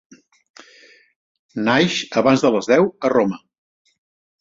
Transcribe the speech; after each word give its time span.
Naix 1.69 1.99
abans 2.25 2.49
de 2.49 2.53
les 2.59 2.73
deu 2.75 2.91
a 3.11 3.15
Roma. 3.19 3.43